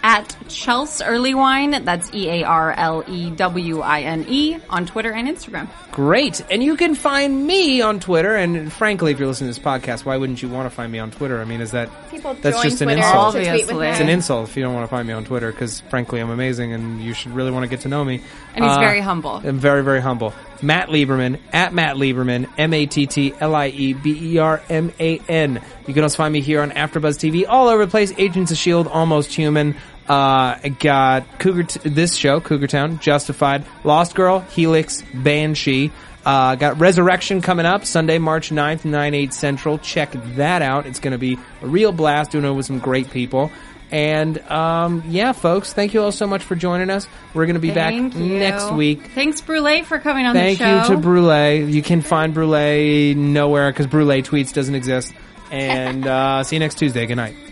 [0.04, 4.84] At Chelsea Early Wine, that's E A R L E W I N E, on
[4.84, 5.68] Twitter and Instagram.
[5.92, 6.44] Great.
[6.50, 8.34] And you can find me on Twitter.
[8.34, 10.98] And frankly, if you're listening to this podcast, why wouldn't you want to find me
[10.98, 11.40] on Twitter?
[11.40, 13.34] I mean, is that People That's join just an insult.
[13.34, 13.86] to Obviously.
[13.88, 16.30] It's an insult if you don't want to find me on Twitter because, frankly, I'm
[16.30, 18.22] amazing and you should really want to get to know me.
[18.54, 19.40] And he's Uh, very humble.
[19.44, 20.34] I'm very, very humble.
[20.62, 24.62] Matt Lieberman at Matt Lieberman, M A T T L I E B E R
[24.68, 25.60] M A N.
[25.86, 28.12] You can also find me here on AfterBuzz TV, all over the place.
[28.16, 29.76] Agents of Shield, Almost Human.
[30.08, 31.62] Uh, got Cougar.
[31.64, 35.92] T- this show, Cougar Town, Justified, Lost Girl, Helix, Banshee.
[36.24, 39.78] Uh, got Resurrection coming up Sunday, March 9th, 9 8 Central.
[39.78, 40.86] Check that out.
[40.86, 43.50] It's going to be a real blast doing it with some great people.
[43.90, 47.06] And um, yeah, folks, thank you all so much for joining us.
[47.34, 48.38] We're going to be Thank back you.
[48.38, 49.10] next week.
[49.14, 50.88] Thanks, Brulee, for coming on Thank the show.
[50.88, 51.64] you to Brulee.
[51.70, 55.12] You can find Brulee nowhere because Brule tweets doesn't exist.
[55.52, 57.04] And uh, see you next Tuesday.
[57.04, 57.36] Good night.